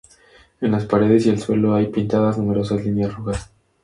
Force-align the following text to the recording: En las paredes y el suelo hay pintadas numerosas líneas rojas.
En 0.61 0.71
las 0.71 0.85
paredes 0.85 1.27
y 1.27 1.29
el 1.29 1.39
suelo 1.39 1.75
hay 1.75 1.89
pintadas 1.91 2.35
numerosas 2.39 2.83
líneas 2.83 3.13
rojas. 3.13 3.51